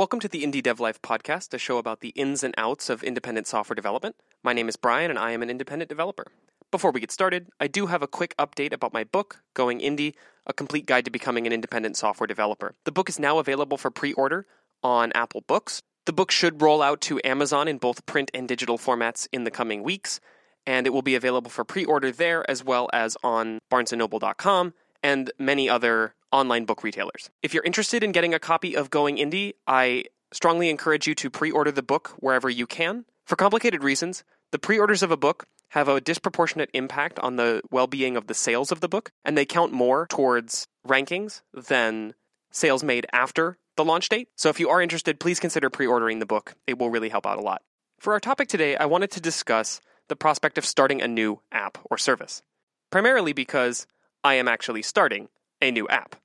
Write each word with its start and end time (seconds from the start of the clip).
Welcome 0.00 0.20
to 0.20 0.28
the 0.28 0.44
Indie 0.44 0.62
Dev 0.62 0.80
Life 0.80 1.02
podcast, 1.02 1.52
a 1.52 1.58
show 1.58 1.76
about 1.76 2.00
the 2.00 2.08
ins 2.16 2.42
and 2.42 2.54
outs 2.56 2.88
of 2.88 3.02
independent 3.02 3.46
software 3.46 3.74
development. 3.74 4.16
My 4.42 4.54
name 4.54 4.66
is 4.66 4.76
Brian, 4.76 5.10
and 5.10 5.18
I 5.18 5.32
am 5.32 5.42
an 5.42 5.50
independent 5.50 5.90
developer. 5.90 6.24
Before 6.70 6.90
we 6.90 7.00
get 7.00 7.10
started, 7.10 7.48
I 7.60 7.66
do 7.66 7.84
have 7.84 8.00
a 8.00 8.06
quick 8.06 8.34
update 8.38 8.72
about 8.72 8.94
my 8.94 9.04
book, 9.04 9.42
Going 9.52 9.80
Indie 9.80 10.14
A 10.46 10.54
Complete 10.54 10.86
Guide 10.86 11.04
to 11.04 11.10
Becoming 11.10 11.46
an 11.46 11.52
Independent 11.52 11.98
Software 11.98 12.26
Developer. 12.26 12.74
The 12.84 12.92
book 12.92 13.10
is 13.10 13.18
now 13.18 13.40
available 13.40 13.76
for 13.76 13.90
pre 13.90 14.14
order 14.14 14.46
on 14.82 15.12
Apple 15.12 15.42
Books. 15.46 15.82
The 16.06 16.14
book 16.14 16.30
should 16.30 16.62
roll 16.62 16.80
out 16.80 17.02
to 17.02 17.20
Amazon 17.22 17.68
in 17.68 17.76
both 17.76 18.06
print 18.06 18.30
and 18.32 18.48
digital 18.48 18.78
formats 18.78 19.28
in 19.34 19.44
the 19.44 19.50
coming 19.50 19.82
weeks, 19.82 20.18
and 20.66 20.86
it 20.86 20.94
will 20.94 21.02
be 21.02 21.14
available 21.14 21.50
for 21.50 21.62
pre 21.62 21.84
order 21.84 22.10
there 22.10 22.50
as 22.50 22.64
well 22.64 22.88
as 22.94 23.18
on 23.22 23.58
barnesandnoble.com 23.70 24.72
and 25.02 25.30
many 25.38 25.68
other 25.68 26.14
online 26.32 26.64
book 26.64 26.82
retailers. 26.82 27.30
If 27.42 27.54
you're 27.54 27.64
interested 27.64 28.02
in 28.02 28.12
getting 28.12 28.34
a 28.34 28.38
copy 28.38 28.76
of 28.76 28.90
Going 28.90 29.16
Indie, 29.16 29.54
I 29.66 30.04
strongly 30.32 30.70
encourage 30.70 31.06
you 31.06 31.14
to 31.16 31.30
pre 31.30 31.50
order 31.50 31.72
the 31.72 31.82
book 31.82 32.14
wherever 32.18 32.48
you 32.48 32.66
can. 32.66 33.04
For 33.24 33.36
complicated 33.36 33.82
reasons, 33.82 34.24
the 34.50 34.58
pre 34.58 34.78
orders 34.78 35.02
of 35.02 35.10
a 35.10 35.16
book 35.16 35.46
have 35.70 35.88
a 35.88 36.00
disproportionate 36.00 36.70
impact 36.74 37.18
on 37.20 37.36
the 37.36 37.62
well 37.70 37.86
being 37.86 38.16
of 38.16 38.26
the 38.26 38.34
sales 38.34 38.72
of 38.72 38.80
the 38.80 38.88
book, 38.88 39.12
and 39.24 39.36
they 39.36 39.44
count 39.44 39.72
more 39.72 40.06
towards 40.06 40.66
rankings 40.86 41.42
than 41.54 42.14
sales 42.50 42.82
made 42.82 43.06
after 43.12 43.58
the 43.76 43.84
launch 43.84 44.08
date. 44.08 44.28
So 44.36 44.48
if 44.48 44.58
you 44.58 44.68
are 44.68 44.82
interested, 44.82 45.20
please 45.20 45.40
consider 45.40 45.70
pre 45.70 45.86
ordering 45.86 46.18
the 46.18 46.26
book. 46.26 46.54
It 46.66 46.78
will 46.78 46.90
really 46.90 47.08
help 47.08 47.26
out 47.26 47.38
a 47.38 47.42
lot. 47.42 47.62
For 47.98 48.12
our 48.12 48.20
topic 48.20 48.48
today, 48.48 48.76
I 48.76 48.86
wanted 48.86 49.10
to 49.12 49.20
discuss 49.20 49.80
the 50.08 50.16
prospect 50.16 50.58
of 50.58 50.66
starting 50.66 51.00
a 51.02 51.08
new 51.08 51.40
app 51.52 51.78
or 51.90 51.98
service, 51.98 52.42
primarily 52.90 53.32
because 53.32 53.86
I 54.22 54.34
am 54.34 54.48
actually 54.48 54.82
starting 54.82 55.28
a 55.62 55.70
new 55.70 55.88
app. 55.88 56.16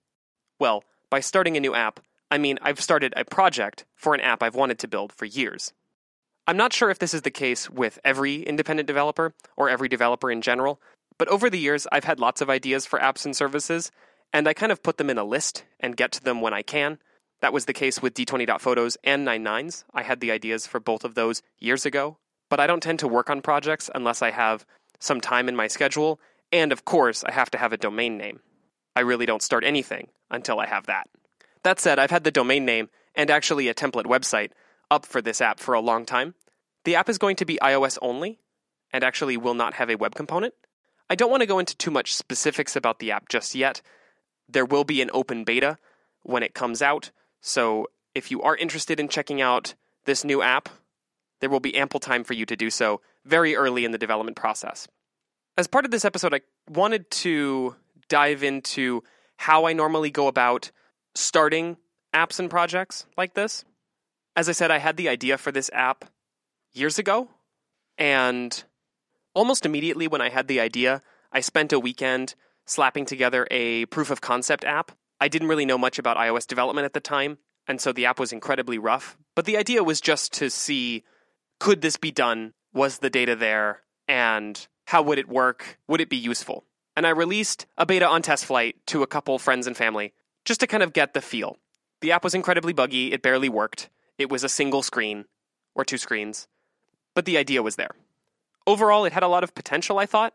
Well, 0.60 0.84
by 1.10 1.22
starting 1.22 1.56
a 1.56 1.62
new 1.62 1.74
app, 1.74 2.02
I 2.30 2.38
mean 2.38 2.60
I've 2.62 2.82
started 2.82 3.14
a 3.16 3.24
project 3.24 3.86
for 3.96 4.14
an 4.14 4.20
app 4.20 4.44
I've 4.44 4.56
wanted 4.56 4.80
to 4.80 4.88
build 4.88 5.14
for 5.14 5.26
years. 5.26 5.72
I'm 6.48 6.58
not 6.58 6.74
sure 6.74 6.90
if 6.90 7.00
this 7.00 7.14
is 7.14 7.22
the 7.22 7.32
case 7.32 7.70
with 7.70 7.98
every 8.04 8.44
independent 8.44 8.88
developer 8.88 9.34
or 9.56 9.70
every 9.70 9.88
developer 9.88 10.30
in 10.30 10.42
general, 10.42 10.82
but 11.18 11.30
over 11.30 11.50
the 11.50 11.60
years 11.60 11.88
I've 11.92 12.04
had 12.04 12.20
lots 12.20 12.42
of 12.42 12.50
ideas 12.50 12.86
for 12.86 13.00
apps 13.00 13.26
and 13.26 13.36
services, 13.36 13.92
and 14.34 14.48
I 14.48 14.54
kind 14.54 14.72
of 14.72 14.84
put 14.84 14.98
them 14.98 15.10
in 15.10 15.18
a 15.18 15.24
list 15.24 15.64
and 15.80 15.96
get 15.96 16.12
to 16.14 16.24
them 16.24 16.42
when 16.42 16.54
I 16.54 16.62
can. 16.62 17.00
That 17.40 17.54
was 17.54 17.66
the 17.66 17.74
case 17.74 18.02
with 18.02 18.14
D20.photos 18.14 18.98
and 19.04 19.26
99s. 19.26 19.86
I 19.94 20.04
had 20.04 20.20
the 20.20 20.32
ideas 20.32 20.68
for 20.68 20.80
both 20.80 21.06
of 21.06 21.16
those 21.16 21.42
years 21.60 21.86
ago, 21.86 22.18
but 22.50 22.60
I 22.60 22.68
don't 22.68 22.84
tend 22.84 23.00
to 23.00 23.08
work 23.08 23.30
on 23.30 23.42
projects 23.42 23.90
unless 23.96 24.22
I 24.22 24.32
have 24.32 24.66
some 25.00 25.22
time 25.22 25.48
in 25.48 25.56
my 25.56 25.68
schedule, 25.68 26.20
and 26.52 26.72
of 26.72 26.86
course, 26.86 27.24
I 27.24 27.32
have 27.32 27.52
to 27.52 27.58
have 27.58 27.74
a 27.74 27.78
domain 27.78 28.18
name. 28.18 28.40
I 28.96 29.02
really 29.02 29.26
don't 29.26 29.42
start 29.42 29.64
anything 29.64 30.08
until 30.30 30.60
I 30.60 30.68
have 30.68 30.86
that. 30.86 31.08
That 31.64 31.80
said, 31.80 32.00
I've 32.00 32.12
had 32.12 32.24
the 32.24 32.32
domain 32.32 32.66
name 32.66 32.90
and 33.16 33.30
actually 33.30 33.68
a 33.68 33.74
template 33.74 34.06
website 34.06 34.52
up 34.92 35.06
for 35.06 35.22
this 35.22 35.42
app 35.42 35.60
for 35.60 35.74
a 35.74 35.82
long 35.82 36.06
time. 36.06 36.36
The 36.84 36.96
app 36.96 37.10
is 37.10 37.18
going 37.18 37.36
to 37.38 37.46
be 37.46 37.58
iOS 37.62 37.98
only 38.02 38.40
and 38.94 39.04
actually 39.04 39.38
will 39.38 39.54
not 39.54 39.74
have 39.74 39.90
a 39.90 39.98
web 39.98 40.16
component. 40.16 40.54
I 41.10 41.16
don't 41.16 41.32
want 41.32 41.42
to 41.42 41.48
go 41.48 41.60
into 41.60 41.76
too 41.76 41.92
much 41.92 42.16
specifics 42.16 42.76
about 42.76 43.00
the 43.00 43.12
app 43.12 43.30
just 43.30 43.56
yet. 43.56 43.82
There 44.48 44.66
will 44.66 44.84
be 44.84 45.02
an 45.02 45.10
open 45.14 45.44
beta 45.44 45.78
when 46.24 46.44
it 46.44 46.54
comes 46.54 46.82
out, 46.82 47.12
so 47.42 47.88
if 48.16 48.32
you 48.32 48.42
are 48.42 48.56
interested 48.56 49.00
in 49.00 49.08
checking 49.08 49.42
out 49.42 49.76
this 50.06 50.24
new 50.24 50.42
app, 50.42 50.70
there 51.42 51.50
will 51.50 51.60
be 51.60 51.76
ample 51.76 52.00
time 52.00 52.24
for 52.24 52.34
you 52.34 52.46
to 52.46 52.56
do 52.56 52.70
so 52.70 53.02
very 53.26 53.56
early 53.56 53.86
in 53.86 53.92
the 53.92 53.98
development 53.98 54.38
process. 54.38 54.88
As 55.58 55.68
part 55.68 55.86
of 55.86 55.92
this 55.92 56.04
episode, 56.04 56.34
I 56.34 56.42
wanted 56.70 57.10
to 57.12 57.76
dive 58.10 58.44
into 58.44 59.04
how 59.38 59.66
I 59.66 59.74
normally 59.74 60.12
go 60.12 60.28
about 60.28 60.72
starting 61.16 61.78
apps 62.14 62.40
and 62.40 62.50
projects 62.50 63.06
like 63.18 63.36
this. 63.36 63.64
As 64.36 64.50
I 64.50 64.52
said, 64.52 64.70
I 64.70 64.80
had 64.80 64.98
the 64.98 65.08
idea 65.08 65.38
for 65.38 65.54
this 65.54 65.70
app 65.74 66.06
years 66.74 67.00
ago, 67.00 67.30
and 67.98 68.64
almost 69.34 69.66
immediately 69.66 70.10
when 70.10 70.20
I 70.20 70.28
had 70.28 70.50
the 70.50 70.60
idea, 70.60 71.02
I 71.32 71.40
spent 71.40 71.72
a 71.72 71.80
weekend 71.80 72.36
slapping 72.66 73.06
together 73.06 73.48
a 73.50 73.86
proof 73.86 74.12
of 74.12 74.20
concept 74.20 74.66
app. 74.66 74.92
I 75.22 75.30
didn't 75.30 75.48
really 75.48 75.66
know 75.66 75.78
much 75.78 75.98
about 75.98 76.18
iOS 76.18 76.46
development 76.46 76.84
at 76.84 76.94
the 76.94 77.00
time, 77.00 77.38
and 77.66 77.80
so 77.80 77.94
the 77.94 78.06
app 78.06 78.20
was 78.20 78.34
incredibly 78.34 78.78
rough. 78.78 79.18
But 79.36 79.46
the 79.46 79.56
idea 79.56 79.86
was 79.86 80.02
just 80.02 80.34
to 80.34 80.50
see 80.50 81.06
could 81.62 81.80
this 81.80 81.96
be 81.96 82.12
done? 82.12 82.54
Was 82.74 82.98
the 82.98 83.10
data 83.10 83.38
there? 83.38 83.84
And 84.10 84.68
how 84.86 85.02
would 85.02 85.20
it 85.20 85.28
work? 85.28 85.80
Would 85.88 86.02
it 86.02 86.10
be 86.10 86.18
useful? 86.18 86.64
and 86.96 87.06
I 87.06 87.10
released 87.10 87.66
a 87.78 87.86
beta 87.86 88.08
on 88.08 88.22
TestFlight 88.22 88.76
to 88.88 89.04
a 89.04 89.08
couple 89.08 89.38
friends 89.38 89.68
and 89.68 89.76
family 89.76 90.14
just 90.46 90.60
to 90.62 90.68
kind 90.68 90.84
of 90.84 90.94
get 90.94 91.14
the 91.14 91.22
feel. 91.22 91.58
The 92.02 92.12
app 92.12 92.24
was 92.24 92.34
incredibly 92.34 92.74
buggy, 92.74 93.12
it 93.12 93.22
barely 93.22 93.50
worked. 93.50 93.90
It 94.18 94.30
was 94.30 94.44
a 94.44 94.50
single 94.50 94.82
screen 94.82 95.26
or 95.74 95.84
two 95.84 95.98
screens, 95.98 96.48
but 97.14 97.26
the 97.26 97.38
idea 97.38 97.64
was 97.64 97.76
there. 97.76 97.92
Overall, 98.66 99.06
it 99.06 99.14
had 99.14 99.24
a 99.24 99.28
lot 99.28 99.44
of 99.44 99.56
potential, 99.56 100.00
I 100.00 100.06
thought, 100.06 100.34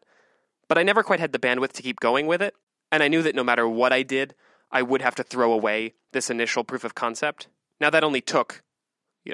but 0.69 0.79
I 0.79 0.83
never 0.83 1.03
quite 1.03 1.21
had 1.21 1.33
the 1.33 1.39
bandwidth 1.39 1.73
to 1.73 1.83
keep 1.83 2.01
going 2.01 2.27
with 2.27 2.43
it, 2.43 2.55
and 2.93 3.03
I 3.03 3.09
knew 3.09 3.23
that 3.23 3.35
no 3.35 3.45
matter 3.45 3.69
what 3.69 3.93
I 3.93 4.03
did, 4.03 4.35
I 4.71 4.83
would 4.83 5.03
have 5.03 5.15
to 5.17 5.23
throw 5.23 5.53
away 5.53 5.95
this 6.13 6.31
initial 6.31 6.63
proof 6.63 6.85
of 6.85 6.95
concept. 6.95 7.49
Now, 7.81 7.91
that 7.91 8.05
only 8.05 8.21
took 8.21 8.63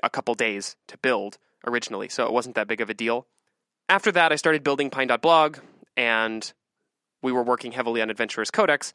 a 0.03 0.11
couple 0.11 0.35
days 0.35 0.77
to 0.87 0.99
build 0.99 1.39
originally, 1.67 2.09
so 2.09 2.27
it 2.27 2.33
wasn't 2.33 2.55
that 2.55 2.69
big 2.69 2.81
of 2.81 2.89
a 2.89 2.95
deal. 2.95 3.27
After 3.89 4.11
that, 4.13 4.33
I 4.33 4.37
started 4.37 4.65
building 4.65 4.91
Pine.blog, 4.91 5.59
and 5.97 6.53
we 7.23 7.33
were 7.33 7.43
working 7.43 7.73
heavily 7.73 8.03
on 8.03 8.11
Adventurers 8.11 8.51
Codex, 8.51 8.93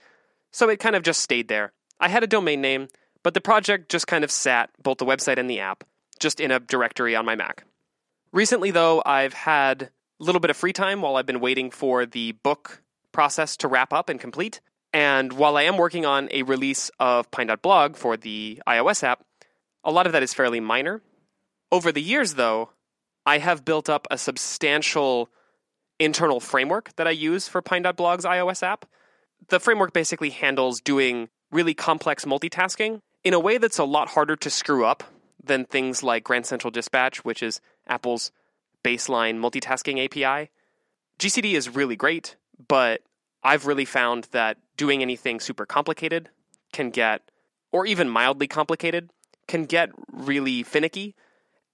so 0.51 0.67
it 0.69 0.79
kind 0.79 0.95
of 0.95 1.03
just 1.03 1.21
stayed 1.21 1.47
there. 1.47 1.71
I 1.99 2.09
had 2.09 2.23
a 2.23 2.27
domain 2.27 2.61
name, 2.61 2.87
but 3.23 3.33
the 3.33 3.41
project 3.41 3.89
just 3.89 4.07
kind 4.07 4.23
of 4.23 4.31
sat, 4.31 4.69
both 4.83 4.97
the 4.97 5.05
website 5.05 5.37
and 5.37 5.49
the 5.49 5.59
app, 5.59 5.83
just 6.19 6.39
in 6.39 6.51
a 6.51 6.59
directory 6.59 7.15
on 7.15 7.25
my 7.25 7.35
Mac. 7.35 7.63
Recently, 8.33 8.71
though, 8.71 9.01
I've 9.05 9.33
had 9.33 9.83
a 9.83 9.89
little 10.19 10.41
bit 10.41 10.49
of 10.49 10.57
free 10.57 10.73
time 10.73 11.01
while 11.01 11.15
I've 11.15 11.25
been 11.25 11.39
waiting 11.39 11.71
for 11.71 12.05
the 12.05 12.33
book 12.33 12.81
process 13.11 13.57
to 13.57 13.67
wrap 13.67 13.93
up 13.93 14.09
and 14.09 14.19
complete. 14.19 14.61
And 14.93 15.33
while 15.33 15.57
I 15.57 15.63
am 15.63 15.77
working 15.77 16.05
on 16.05 16.27
a 16.31 16.43
release 16.43 16.91
of 16.99 17.31
Pine.blog 17.31 17.95
for 17.95 18.17
the 18.17 18.61
iOS 18.67 19.03
app, 19.03 19.23
a 19.83 19.91
lot 19.91 20.05
of 20.05 20.11
that 20.11 20.23
is 20.23 20.33
fairly 20.33 20.59
minor. 20.59 21.01
Over 21.71 21.91
the 21.91 22.01
years, 22.01 22.35
though, 22.35 22.71
I 23.25 23.37
have 23.37 23.65
built 23.65 23.89
up 23.89 24.07
a 24.09 24.17
substantial 24.17 25.29
internal 25.99 26.39
framework 26.39 26.95
that 26.95 27.07
I 27.07 27.11
use 27.11 27.47
for 27.47 27.61
Pine.blog's 27.61 28.25
iOS 28.25 28.63
app. 28.63 28.85
The 29.49 29.59
framework 29.59 29.93
basically 29.93 30.31
handles 30.31 30.81
doing 30.81 31.29
really 31.51 31.73
complex 31.73 32.25
multitasking 32.25 33.01
in 33.23 33.33
a 33.33 33.39
way 33.39 33.57
that's 33.57 33.77
a 33.77 33.83
lot 33.83 34.09
harder 34.09 34.35
to 34.35 34.49
screw 34.49 34.85
up 34.85 35.03
than 35.43 35.65
things 35.65 36.03
like 36.03 36.23
Grand 36.23 36.45
Central 36.45 36.71
Dispatch, 36.71 37.23
which 37.23 37.43
is 37.43 37.61
Apple's 37.87 38.31
baseline 38.83 39.37
multitasking 39.39 40.03
API. 40.03 40.49
GCD 41.19 41.53
is 41.53 41.69
really 41.69 41.95
great, 41.95 42.35
but 42.67 43.01
I've 43.43 43.67
really 43.67 43.85
found 43.85 44.27
that 44.31 44.57
doing 44.77 45.01
anything 45.01 45.39
super 45.39 45.65
complicated 45.65 46.29
can 46.73 46.89
get, 46.89 47.21
or 47.71 47.85
even 47.85 48.09
mildly 48.09 48.47
complicated, 48.47 49.11
can 49.47 49.65
get 49.65 49.89
really 50.11 50.63
finicky. 50.63 51.15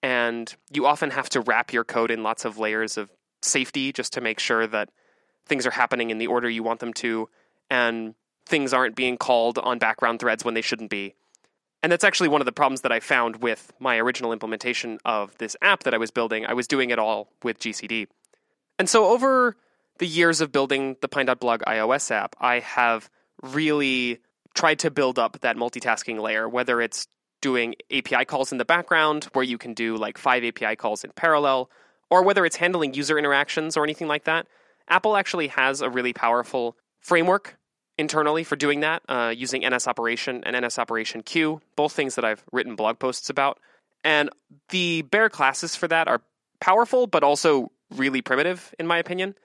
And 0.04 0.54
you 0.72 0.86
often 0.86 1.12
have 1.12 1.30
to 1.30 1.42
wrap 1.42 1.74
your 1.74 1.84
code 1.84 2.12
in 2.12 2.24
lots 2.24 2.46
of 2.46 2.58
layers 2.58 2.98
of 2.98 3.12
safety 3.42 3.92
just 3.92 4.14
to 4.14 4.22
make 4.22 4.40
sure 4.40 4.68
that 4.68 4.90
things 5.46 5.66
are 5.66 5.72
happening 5.72 6.10
in 6.10 6.18
the 6.18 6.28
order 6.28 6.50
you 6.50 6.64
want 6.64 6.80
them 6.80 6.94
to 6.94 7.30
and 7.70 8.16
things 8.46 8.74
aren't 8.74 8.96
being 8.96 9.18
called 9.18 9.58
on 9.58 9.80
background 9.80 10.20
threads 10.20 10.46
when 10.46 10.54
they 10.54 10.62
shouldn't 10.62 10.90
be. 10.90 11.16
And 11.84 11.92
that's 11.92 12.04
actually 12.04 12.30
one 12.30 12.42
of 12.42 12.46
the 12.46 12.52
problems 12.52 12.82
that 12.82 12.92
I 12.92 13.00
found 13.00 13.42
with 13.42 13.72
my 13.80 13.98
original 13.98 14.34
implementation 14.34 14.98
of 15.06 15.38
this 15.38 15.56
app 15.62 15.84
that 15.84 15.94
I 15.94 15.98
was 15.98 16.12
building. 16.12 16.46
I 16.46 16.54
was 16.54 16.68
doing 16.68 16.90
it 16.90 17.00
all 17.00 17.30
with 17.44 17.60
GCD. 17.60 18.08
And 18.80 18.90
so 18.90 19.06
over 19.10 19.56
the 20.00 20.08
years 20.08 20.42
of 20.42 20.52
building 20.52 20.98
the 21.02 21.08
Pine.blog 21.08 21.62
iOS 21.62 22.12
app, 22.12 22.36
I 22.40 22.60
have 22.60 23.10
really 23.42 24.20
tried 24.54 24.80
to 24.80 24.92
build 24.92 25.20
up 25.20 25.40
that 25.42 25.56
multitasking 25.56 26.20
layer, 26.20 26.50
whether 26.50 26.82
it's 26.82 27.08
doing 27.42 27.76
API 27.92 28.26
calls 28.26 28.52
in 28.52 28.58
the 28.58 28.66
background 28.66 29.26
where 29.34 29.44
you 29.44 29.58
can 29.58 29.74
do 29.74 29.96
like 29.96 30.18
five 30.18 30.44
API 30.44 30.76
calls 30.76 31.04
in 31.04 31.12
parallel, 31.12 31.70
or 32.10 32.24
whether 32.24 32.46
it's 32.46 32.56
handling 32.56 32.94
user 32.94 33.18
interactions 33.18 33.78
or 33.78 33.84
anything 33.84 34.08
like 34.08 34.24
that, 34.26 34.48
Apple 34.88 35.18
actually 35.18 35.48
has 35.50 35.82
a 35.82 35.90
really 35.90 36.14
powerful 36.14 36.78
framework 37.00 37.58
internally 37.98 38.44
for 38.44 38.56
doing 38.56 38.82
that 38.82 39.02
uh, 39.10 39.34
using 39.36 39.68
NS 39.68 39.88
Operation 39.88 40.44
and 40.46 40.56
NS 40.66 40.80
Operation 40.80 41.24
both 41.76 41.94
things 41.94 42.16
that 42.16 42.26
I've 42.26 42.44
written 42.52 42.76
blog 42.76 43.00
posts 43.00 43.30
about. 43.30 43.60
And 44.04 44.30
the 44.70 45.02
bare 45.04 45.30
classes 45.30 45.76
for 45.76 45.88
that 45.88 46.08
are 46.08 46.22
powerful, 46.60 47.08
but 47.08 47.24
also 47.24 47.72
really 47.90 48.22
primitive, 48.22 48.74
in 48.80 48.88
my 48.88 48.98
opinion. 48.98 49.36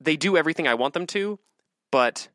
They 0.00 0.16
do 0.16 0.36
everything 0.36 0.66
I 0.66 0.74
want 0.74 0.94
them 0.94 1.06
to, 1.08 1.38
but 1.90 2.28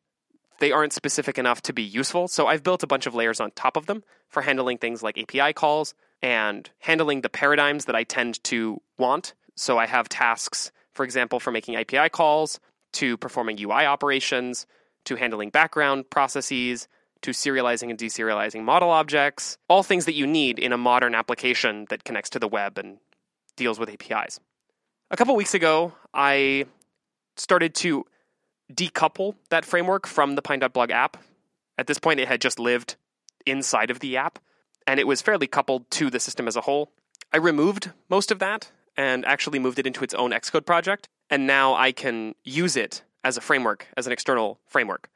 they 0.58 0.72
aren't 0.72 0.92
specific 0.92 1.38
enough 1.38 1.62
to 1.62 1.72
be 1.72 1.82
useful. 1.82 2.28
So 2.28 2.46
I've 2.46 2.62
built 2.62 2.82
a 2.82 2.86
bunch 2.86 3.06
of 3.06 3.14
layers 3.14 3.40
on 3.40 3.50
top 3.52 3.76
of 3.76 3.86
them 3.86 4.02
for 4.28 4.42
handling 4.42 4.78
things 4.78 5.02
like 5.02 5.18
API 5.18 5.52
calls 5.52 5.94
and 6.22 6.68
handling 6.78 7.20
the 7.20 7.28
paradigms 7.28 7.84
that 7.84 7.94
I 7.94 8.04
tend 8.04 8.42
to 8.44 8.80
want 8.98 9.34
so 9.54 9.78
I 9.78 9.86
have 9.86 10.08
tasks, 10.08 10.70
for 10.92 11.04
example, 11.04 11.40
for 11.40 11.50
making 11.50 11.76
API 11.76 12.08
calls, 12.10 12.60
to 12.92 13.16
performing 13.16 13.58
UI 13.58 13.86
operations, 13.86 14.66
to 15.04 15.16
handling 15.16 15.50
background 15.50 16.08
processes, 16.10 16.88
to 17.22 17.30
serializing 17.30 17.90
and 17.90 17.98
deserializing 17.98 18.62
model 18.62 18.90
objects, 18.90 19.56
all 19.68 19.82
things 19.82 20.04
that 20.04 20.14
you 20.14 20.26
need 20.26 20.58
in 20.58 20.72
a 20.72 20.78
modern 20.78 21.14
application 21.14 21.86
that 21.88 22.04
connects 22.04 22.30
to 22.30 22.38
the 22.38 22.48
web 22.48 22.78
and 22.78 22.98
deals 23.56 23.78
with 23.78 23.88
APIs. 23.88 24.38
A 25.10 25.16
couple 25.16 25.34
weeks 25.34 25.54
ago, 25.54 25.92
I 26.12 26.66
started 27.36 27.74
to 27.76 28.04
decouple 28.72 29.34
that 29.50 29.64
framework 29.64 30.06
from 30.06 30.34
the 30.34 30.42
Pine.blog 30.42 30.90
app. 30.90 31.16
At 31.78 31.86
this 31.86 31.98
point, 31.98 32.20
it 32.20 32.28
had 32.28 32.40
just 32.40 32.58
lived 32.58 32.96
inside 33.44 33.90
of 33.90 34.00
the 34.00 34.16
app, 34.16 34.38
and 34.86 34.98
it 34.98 35.06
was 35.06 35.22
fairly 35.22 35.46
coupled 35.46 35.90
to 35.92 36.10
the 36.10 36.20
system 36.20 36.48
as 36.48 36.56
a 36.56 36.62
whole. 36.62 36.92
I 37.32 37.38
removed 37.38 37.92
most 38.08 38.30
of 38.30 38.38
that 38.40 38.70
and 38.96 39.24
actually 39.24 39.58
moved 39.58 39.78
it 39.78 39.86
into 39.86 40.04
its 40.04 40.14
own 40.14 40.30
Xcode 40.30 40.66
project, 40.66 41.08
and 41.30 41.46
now 41.46 41.74
I 41.74 41.92
can 41.92 42.34
use 42.44 42.76
it 42.76 43.02
as 43.22 43.36
a 43.36 43.40
framework, 43.40 43.86
as 43.96 44.06
an 44.06 44.12
external 44.12 44.60
framework, 44.66 45.10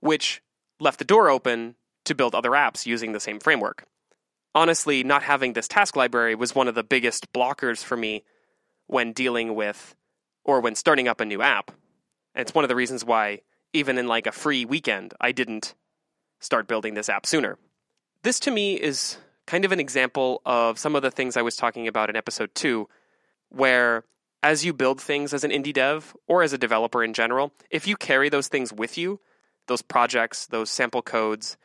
which 0.00 0.42
left 0.80 0.98
the 0.98 1.04
door 1.04 1.28
open 1.28 1.74
to 2.04 2.14
build 2.14 2.34
other 2.34 2.50
apps 2.50 2.86
using 2.86 3.12
the 3.12 3.20
same 3.20 3.38
framework. 3.38 3.84
Honestly, 4.54 5.04
not 5.04 5.22
having 5.22 5.52
this 5.52 5.68
task 5.68 5.94
library 5.94 6.34
was 6.34 6.54
one 6.54 6.68
of 6.68 6.74
the 6.74 6.82
biggest 6.82 7.32
blockers 7.32 7.82
for 7.82 7.96
me 7.96 8.24
when 8.86 9.12
dealing 9.12 9.54
with 9.54 9.94
or 10.44 10.60
when 10.60 10.74
starting 10.74 11.06
up 11.06 11.20
a 11.20 11.24
new 11.24 11.42
app. 11.42 11.70
And 12.34 12.42
it's 12.42 12.54
one 12.54 12.64
of 12.64 12.68
the 12.68 12.76
reasons 12.76 13.04
why, 13.04 13.40
even 13.72 13.98
in 13.98 14.06
like 14.06 14.26
a 14.26 14.32
free 14.32 14.64
weekend, 14.64 15.14
I 15.20 15.32
didn't 15.32 15.74
start 16.40 16.68
building 16.68 16.94
this 16.94 17.08
app 17.08 17.26
sooner. 17.26 17.58
This 18.22 18.40
to 18.40 18.50
me 18.50 18.74
is 18.74 19.18
kind 19.46 19.64
of 19.64 19.72
an 19.72 19.80
example 19.80 20.42
of 20.44 20.78
some 20.78 20.94
of 20.94 21.02
the 21.02 21.10
things 21.10 21.36
I 21.36 21.42
was 21.42 21.56
talking 21.56 21.88
about 21.88 22.10
in 22.10 22.16
episode 22.16 22.54
two, 22.54 22.88
where 23.48 24.04
as 24.42 24.64
you 24.64 24.72
build 24.72 25.00
things 25.00 25.34
as 25.34 25.42
an 25.42 25.50
indie 25.50 25.72
dev 25.72 26.14
or 26.26 26.42
as 26.42 26.52
a 26.52 26.58
developer 26.58 27.02
in 27.02 27.12
general, 27.12 27.52
if 27.70 27.86
you 27.86 27.96
carry 27.96 28.28
those 28.28 28.48
things 28.48 28.72
with 28.72 28.96
you, 28.98 29.20
those 29.66 29.82
projects, 29.82 30.46
those 30.46 30.70
sample 30.70 31.02
codes, 31.02 31.56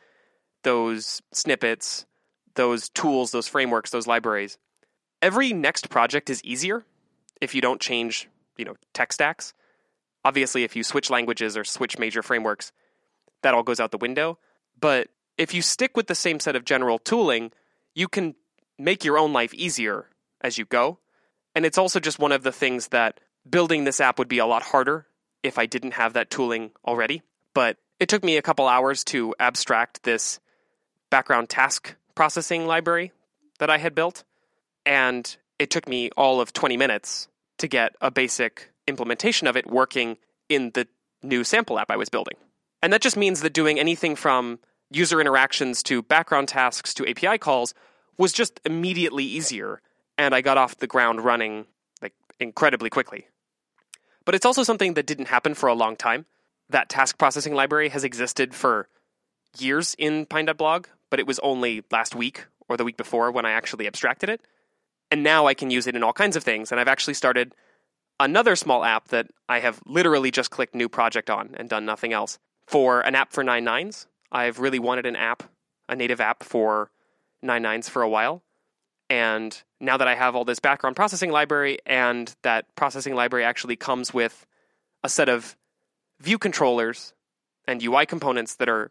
those 0.62 1.22
snippets, 1.32 2.06
those 2.54 2.88
tools, 2.88 3.30
those 3.30 3.48
frameworks, 3.48 3.90
those 3.90 4.06
libraries, 4.06 4.58
every 5.22 5.52
next 5.52 5.90
project 5.90 6.30
is 6.30 6.42
easier 6.42 6.84
if 7.40 7.54
you 7.54 7.60
don't 7.60 7.80
change, 7.80 8.28
you 8.56 8.64
know, 8.64 8.74
tech 8.92 9.12
stacks. 9.12 9.54
Obviously, 10.24 10.64
if 10.64 10.74
you 10.74 10.82
switch 10.82 11.10
languages 11.10 11.56
or 11.56 11.64
switch 11.64 11.98
major 11.98 12.22
frameworks, 12.22 12.72
that 13.42 13.54
all 13.54 13.62
goes 13.62 13.80
out 13.80 13.90
the 13.90 13.98
window. 13.98 14.38
But 14.80 15.08
if 15.36 15.54
you 15.54 15.62
stick 15.62 15.96
with 15.96 16.06
the 16.06 16.14
same 16.14 16.40
set 16.40 16.56
of 16.56 16.64
general 16.64 16.98
tooling, 16.98 17.52
you 17.94 18.08
can 18.08 18.34
make 18.78 19.04
your 19.04 19.18
own 19.18 19.32
life 19.32 19.54
easier 19.54 20.08
as 20.40 20.58
you 20.58 20.64
go. 20.64 20.98
And 21.54 21.64
it's 21.64 21.78
also 21.78 22.00
just 22.00 22.18
one 22.18 22.32
of 22.32 22.42
the 22.42 22.52
things 22.52 22.88
that 22.88 23.20
building 23.48 23.84
this 23.84 24.00
app 24.00 24.18
would 24.18 24.28
be 24.28 24.38
a 24.38 24.46
lot 24.46 24.62
harder 24.62 25.06
if 25.42 25.58
I 25.58 25.66
didn't 25.66 25.92
have 25.92 26.14
that 26.14 26.30
tooling 26.30 26.72
already. 26.86 27.22
But 27.54 27.76
it 28.00 28.08
took 28.08 28.24
me 28.24 28.36
a 28.36 28.42
couple 28.42 28.66
hours 28.66 29.04
to 29.04 29.34
abstract 29.38 30.02
this 30.02 30.40
background 31.10 31.48
task 31.48 31.94
processing 32.14 32.66
library 32.66 33.12
that 33.58 33.70
I 33.70 33.78
had 33.78 33.94
built. 33.94 34.24
And 34.84 35.36
it 35.58 35.70
took 35.70 35.88
me 35.88 36.10
all 36.16 36.40
of 36.40 36.52
20 36.52 36.76
minutes 36.76 37.28
to 37.58 37.68
get 37.68 37.94
a 38.00 38.10
basic 38.10 38.70
implementation 38.86 39.46
of 39.46 39.56
it 39.56 39.66
working 39.66 40.18
in 40.48 40.70
the 40.74 40.86
new 41.22 41.44
sample 41.44 41.78
app 41.78 41.90
I 41.90 41.96
was 41.96 42.08
building. 42.08 42.36
And 42.82 42.92
that 42.92 43.00
just 43.00 43.16
means 43.16 43.40
that 43.40 43.52
doing 43.52 43.78
anything 43.78 44.14
from 44.16 44.58
user 44.90 45.20
interactions 45.20 45.82
to 45.84 46.02
background 46.02 46.48
tasks 46.48 46.92
to 46.94 47.08
API 47.08 47.38
calls 47.38 47.74
was 48.18 48.32
just 48.32 48.60
immediately 48.64 49.24
easier. 49.24 49.80
And 50.18 50.34
I 50.34 50.40
got 50.40 50.58
off 50.58 50.76
the 50.76 50.86
ground 50.86 51.24
running 51.24 51.66
like 52.02 52.12
incredibly 52.38 52.90
quickly. 52.90 53.26
But 54.24 54.34
it's 54.34 54.46
also 54.46 54.62
something 54.62 54.94
that 54.94 55.06
didn't 55.06 55.28
happen 55.28 55.54
for 55.54 55.68
a 55.68 55.74
long 55.74 55.96
time 55.96 56.26
that 56.70 56.88
task 56.88 57.18
processing 57.18 57.54
library 57.54 57.88
has 57.90 58.04
existed 58.04 58.54
for 58.54 58.88
years 59.58 59.94
in 59.98 60.26
Pine.blog, 60.26 60.86
but 61.10 61.20
it 61.20 61.26
was 61.26 61.38
only 61.40 61.84
last 61.90 62.14
week 62.14 62.46
or 62.68 62.76
the 62.76 62.84
week 62.84 62.96
before 62.96 63.30
when 63.30 63.44
I 63.44 63.52
actually 63.52 63.86
abstracted 63.86 64.28
it. 64.28 64.40
And 65.10 65.22
now 65.22 65.46
I 65.46 65.54
can 65.54 65.70
use 65.70 65.86
it 65.86 65.94
in 65.94 66.02
all 66.02 66.12
kinds 66.12 66.36
of 66.36 66.42
things. 66.42 66.72
And 66.72 66.80
I've 66.80 66.88
actually 66.88 67.14
started 67.14 67.54
another 68.20 68.56
small 68.56 68.84
app 68.84 69.08
that 69.08 69.28
I 69.48 69.60
have 69.60 69.80
literally 69.86 70.30
just 70.30 70.50
clicked 70.50 70.74
new 70.74 70.88
project 70.88 71.30
on 71.30 71.54
and 71.56 71.68
done 71.68 71.84
nothing 71.84 72.12
else. 72.12 72.38
For 72.66 73.00
an 73.00 73.14
app 73.14 73.32
for 73.32 73.44
nine 73.44 73.64
nines, 73.64 74.06
I've 74.32 74.58
really 74.58 74.78
wanted 74.78 75.06
an 75.06 75.16
app, 75.16 75.42
a 75.88 75.96
native 75.96 76.20
app 76.20 76.42
for 76.42 76.90
nine 77.42 77.62
nines 77.62 77.88
for 77.88 78.02
a 78.02 78.08
while. 78.08 78.42
And 79.10 79.62
now 79.80 79.96
that 79.96 80.08
I 80.08 80.14
have 80.14 80.34
all 80.34 80.44
this 80.44 80.60
background 80.60 80.96
processing 80.96 81.30
library 81.30 81.78
and 81.84 82.34
that 82.42 82.74
processing 82.74 83.14
library 83.14 83.44
actually 83.44 83.76
comes 83.76 84.14
with 84.14 84.46
a 85.02 85.08
set 85.08 85.28
of 85.28 85.56
view 86.20 86.38
controllers 86.38 87.12
and 87.68 87.82
UI 87.82 88.06
components 88.06 88.56
that 88.56 88.68
are 88.68 88.90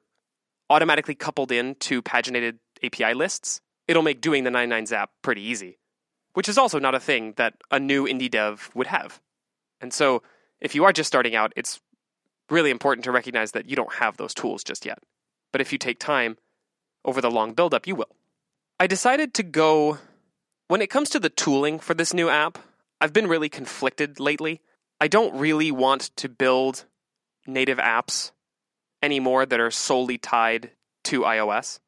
automatically 0.70 1.16
coupled 1.16 1.52
in 1.52 1.76
to 1.76 2.02
paginated 2.02 2.60
API 2.84 3.14
lists, 3.14 3.62
it'll 3.88 4.04
make 4.04 4.22
doing 4.22 4.44
the 4.44 4.52
99 4.52 4.94
app 4.94 5.12
pretty 5.22 5.42
easy, 5.42 5.78
which 6.34 6.50
is 6.50 6.58
also 6.58 6.80
not 6.80 6.96
a 6.96 7.00
thing 7.00 7.34
that 7.38 7.56
a 7.72 7.80
new 7.80 8.06
indie 8.06 8.30
dev 8.30 8.70
would 8.74 8.88
have. 8.88 9.22
And 9.82 9.94
so, 9.94 10.24
if 10.60 10.76
you 10.76 10.86
are 10.86 10.94
just 10.94 11.08
starting 11.08 11.36
out, 11.36 11.54
it's 11.56 11.82
really 12.50 12.72
important 12.72 13.04
to 13.06 13.12
recognize 13.12 13.52
that 13.52 13.70
you 13.70 13.76
don't 13.76 13.94
have 13.94 14.18
those 14.18 14.34
tools 14.34 14.64
just 14.64 14.86
yet. 14.86 15.00
But 15.52 15.62
if 15.62 15.72
you 15.72 15.78
take 15.78 16.00
time 16.00 16.38
over 17.06 17.22
the 17.22 17.32
long 17.32 17.54
buildup, 17.54 17.88
you 17.88 17.96
will. 17.96 18.16
I 18.80 18.88
decided 18.88 19.34
to 19.36 19.44
go, 19.44 20.00
when 20.68 20.82
it 20.82 20.90
comes 20.90 21.10
to 21.12 21.20
the 21.20 21.30
tooling 21.30 21.80
for 21.80 21.94
this 21.94 22.14
new 22.14 22.30
app, 22.30 22.58
I've 23.00 23.14
been 23.14 23.28
really 23.28 23.50
conflicted 23.50 24.20
lately. 24.20 24.62
I 25.00 25.08
don't 25.08 25.36
really 25.36 25.72
want 25.72 26.12
to 26.18 26.30
build 26.30 26.86
native 27.46 27.78
apps 27.78 28.32
anymore 29.02 29.46
that 29.46 29.60
are 29.60 29.72
solely 29.72 30.18
tied 30.18 30.72
to 31.06 31.22
iOS. 31.22 31.80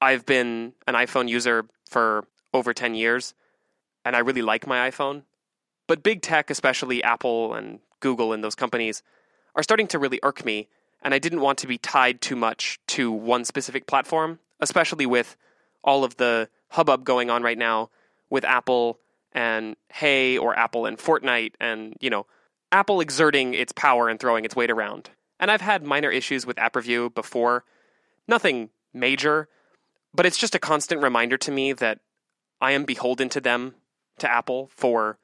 I've 0.00 0.24
been 0.24 0.74
an 0.86 0.94
iPhone 0.94 1.28
user 1.28 1.66
for 1.88 2.26
over 2.52 2.72
10 2.72 2.94
years, 2.94 3.34
and 4.04 4.14
I 4.14 4.20
really 4.20 4.42
like 4.42 4.66
my 4.66 4.90
iPhone. 4.90 5.22
But 5.86 6.02
big 6.02 6.22
tech, 6.22 6.50
especially 6.50 7.02
Apple 7.02 7.54
and 7.54 7.80
Google 8.00 8.32
and 8.32 8.42
those 8.42 8.54
companies, 8.54 9.02
are 9.54 9.62
starting 9.62 9.86
to 9.88 9.98
really 9.98 10.20
irk 10.22 10.44
me, 10.44 10.68
and 11.02 11.14
I 11.14 11.18
didn't 11.18 11.40
want 11.40 11.58
to 11.58 11.66
be 11.66 11.78
tied 11.78 12.20
too 12.20 12.36
much 12.36 12.78
to 12.88 13.12
one 13.12 13.44
specific 13.44 13.86
platform, 13.86 14.38
especially 14.60 15.06
with 15.06 15.36
all 15.82 16.04
of 16.04 16.16
the 16.16 16.48
hubbub 16.70 17.04
going 17.04 17.30
on 17.30 17.42
right 17.42 17.58
now 17.58 17.90
with 18.30 18.44
Apple 18.44 18.98
and 19.32 19.76
Hey 19.92 20.38
or 20.38 20.58
Apple 20.58 20.86
and 20.86 20.98
Fortnite 20.98 21.54
and, 21.60 21.94
you 22.00 22.10
know, 22.10 22.26
Apple 22.72 23.00
exerting 23.00 23.54
its 23.54 23.72
power 23.72 24.08
and 24.08 24.18
throwing 24.18 24.44
its 24.44 24.56
weight 24.56 24.70
around. 24.70 25.10
And 25.38 25.50
I've 25.50 25.60
had 25.60 25.84
minor 25.84 26.10
issues 26.10 26.46
with 26.46 26.58
app 26.58 26.74
review 26.74 27.10
before. 27.10 27.64
Nothing 28.26 28.70
major, 28.92 29.48
but 30.14 30.24
it's 30.26 30.38
just 30.38 30.54
a 30.54 30.58
constant 30.60 31.02
reminder 31.02 31.36
to 31.38 31.52
me 31.52 31.72
that 31.74 32.00
I 32.60 32.72
am 32.72 32.84
beholden 32.84 33.28
to 33.30 33.40
them, 33.40 33.74
to 34.18 34.30
Apple, 34.30 34.70
for 34.74 35.18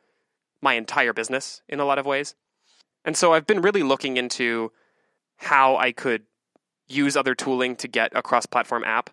my 0.60 0.74
entire 0.74 1.12
business 1.12 1.62
in 1.68 1.80
a 1.80 1.84
lot 1.84 1.98
of 1.98 2.06
ways. 2.06 2.34
And 3.04 3.16
so 3.16 3.32
I've 3.32 3.46
been 3.46 3.62
really 3.62 3.82
looking 3.82 4.16
into 4.16 4.72
how 5.36 5.76
I 5.76 5.92
could 5.92 6.24
use 6.86 7.16
other 7.16 7.34
tooling 7.34 7.76
to 7.76 7.88
get 7.88 8.12
a 8.14 8.22
cross 8.22 8.46
platform 8.46 8.84
app. 8.84 9.10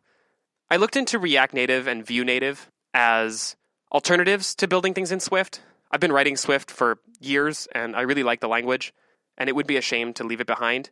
I 0.70 0.78
looked 0.78 0.98
into 0.98 1.20
React 1.20 1.54
Native 1.54 1.88
and 1.88 2.06
Vue 2.06 2.26
Native 2.26 2.70
as 2.94 3.56
alternatives 3.92 4.56
to 4.56 4.68
building 4.68 4.94
things 4.94 5.12
in 5.12 5.20
Swift. 5.20 5.62
I've 5.92 6.02
been 6.02 6.12
writing 6.12 6.36
Swift 6.36 6.70
for 6.70 7.00
years 7.22 7.68
and 7.74 7.96
I 7.96 8.02
really 8.02 8.24
like 8.24 8.42
the 8.42 8.50
language, 8.50 8.94
and 9.38 9.48
it 9.48 9.56
would 9.56 9.68
be 9.68 9.78
a 9.78 9.82
shame 9.82 10.14
to 10.14 10.26
leave 10.26 10.42
it 10.42 10.48
behind. 10.48 10.90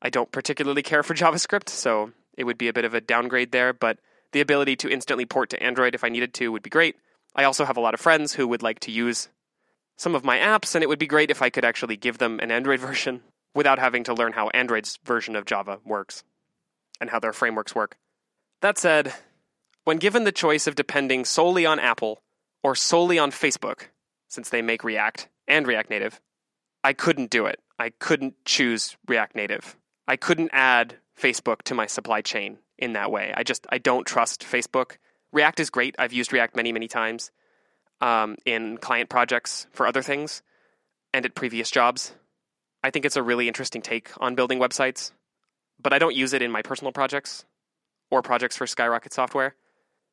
I 0.00 0.10
don't 0.10 0.30
particularly 0.30 0.82
care 0.82 1.02
for 1.02 1.14
JavaScript, 1.16 1.68
so 1.68 2.12
it 2.36 2.44
would 2.44 2.58
be 2.58 2.68
a 2.68 2.72
bit 2.72 2.84
of 2.84 2.94
a 2.94 3.00
downgrade 3.00 3.50
there, 3.50 3.72
but 3.72 3.98
the 4.32 4.40
ability 4.40 4.76
to 4.76 4.90
instantly 4.90 5.26
port 5.26 5.50
to 5.50 5.62
Android 5.62 5.94
if 5.94 6.04
I 6.04 6.08
needed 6.08 6.32
to 6.34 6.52
would 6.52 6.62
be 6.62 6.70
great. 6.70 6.96
I 7.34 7.44
also 7.44 7.64
have 7.64 7.76
a 7.76 7.80
lot 7.80 7.94
of 7.94 8.00
friends 8.00 8.34
who 8.34 8.48
would 8.48 8.62
like 8.62 8.80
to 8.80 8.90
use 8.90 9.28
some 9.96 10.14
of 10.14 10.24
my 10.24 10.38
apps, 10.38 10.74
and 10.74 10.82
it 10.82 10.88
would 10.88 10.98
be 10.98 11.06
great 11.06 11.30
if 11.30 11.42
I 11.42 11.50
could 11.50 11.64
actually 11.64 11.96
give 11.96 12.18
them 12.18 12.40
an 12.40 12.50
Android 12.50 12.80
version 12.88 13.22
without 13.54 13.78
having 13.78 14.04
to 14.04 14.14
learn 14.14 14.32
how 14.32 14.48
Android's 14.50 14.98
version 15.04 15.36
of 15.36 15.44
Java 15.44 15.78
works 15.84 16.24
and 17.00 17.10
how 17.10 17.18
their 17.18 17.32
frameworks 17.32 17.74
work. 17.74 17.96
That 18.62 18.78
said, 18.78 19.12
when 19.84 19.98
given 19.98 20.24
the 20.24 20.32
choice 20.32 20.66
of 20.66 20.74
depending 20.74 21.24
solely 21.24 21.66
on 21.66 21.78
Apple 21.78 22.20
or 22.62 22.74
solely 22.74 23.18
on 23.18 23.30
Facebook, 23.30 23.88
since 24.28 24.48
they 24.48 24.62
make 24.62 24.84
React 24.84 25.28
and 25.48 25.66
React 25.66 25.90
Native, 25.90 26.20
I 26.84 26.92
couldn't 26.92 27.30
do 27.30 27.46
it. 27.46 27.60
I 27.78 27.90
couldn't 27.90 28.34
choose 28.44 28.96
React 29.08 29.34
Native. 29.34 29.76
I 30.06 30.16
couldn't 30.16 30.50
add 30.52 30.96
Facebook 31.18 31.62
to 31.62 31.74
my 31.74 31.86
supply 31.86 32.20
chain 32.20 32.58
in 32.78 32.94
that 32.94 33.10
way. 33.10 33.32
I 33.36 33.42
just 33.42 33.66
I 33.70 33.78
don't 33.78 34.06
trust 34.06 34.42
Facebook. 34.42 34.96
React 35.32 35.60
is 35.60 35.70
great. 35.70 35.94
I've 35.98 36.12
used 36.12 36.32
React 36.32 36.56
many 36.56 36.72
many 36.72 36.88
times 36.88 37.30
um, 38.00 38.36
in 38.44 38.78
client 38.78 39.08
projects 39.08 39.66
for 39.72 39.86
other 39.86 40.02
things 40.02 40.42
and 41.12 41.24
at 41.24 41.34
previous 41.34 41.70
jobs. 41.70 42.12
I 42.82 42.90
think 42.90 43.04
it's 43.04 43.16
a 43.16 43.22
really 43.22 43.46
interesting 43.46 43.82
take 43.82 44.10
on 44.20 44.34
building 44.34 44.58
websites, 44.58 45.12
but 45.80 45.92
I 45.92 45.98
don't 45.98 46.16
use 46.16 46.32
it 46.32 46.42
in 46.42 46.50
my 46.50 46.62
personal 46.62 46.92
projects 46.92 47.44
or 48.10 48.22
projects 48.22 48.56
for 48.56 48.66
Skyrocket 48.66 49.12
software, 49.12 49.54